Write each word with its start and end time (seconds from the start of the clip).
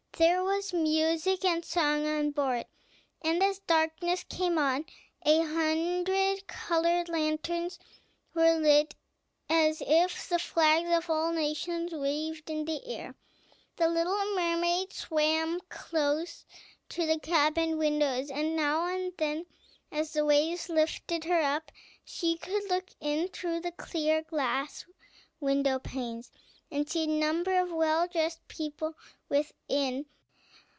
There 0.23 0.43
was 0.43 0.71
music 0.71 1.43
and 1.43 1.65
song 1.65 2.05
on 2.05 2.29
board; 2.29 2.67
and, 3.23 3.41
as 3.41 3.57
darkness 3.57 4.23
came 4.23 4.59
on, 4.59 4.85
a 5.25 5.41
hundred 5.43 6.45
colored 6.45 7.09
lanterns 7.09 7.79
were 8.35 8.59
lighted, 8.59 8.93
as 9.49 9.81
if 9.81 10.29
the 10.29 10.37
flags 10.37 10.91
of 10.95 11.09
all 11.09 11.31
nations 11.31 11.91
waved 11.91 12.51
in 12.51 12.65
the 12.65 12.85
air. 12.85 13.15
The 13.77 13.87
little 13.87 14.35
mermaid 14.35 14.93
swam 14.93 15.59
close 15.69 16.45
to 16.89 17.07
the 17.07 17.17
cabin 17.19 17.79
windows; 17.79 18.29
and 18.29 18.55
now 18.55 18.85
and 18.93 19.13
then, 19.17 19.47
as 19.91 20.13
the 20.13 20.23
waves 20.23 20.69
lifted 20.69 21.23
her 21.23 21.41
up, 21.41 21.71
she 22.05 22.37
could 22.37 22.65
look 22.69 22.91
in 22.99 23.27
through 23.29 23.61
clear 23.75 24.21
glass 24.21 24.85
window 25.39 25.79
panes, 25.79 26.31
and 26.73 26.89
see 26.89 27.03
a 27.03 27.07
number 27.07 27.59
of 27.59 27.69
well 27.69 28.07
dressed 28.07 28.47
people 28.47 28.95
within. 29.27 30.05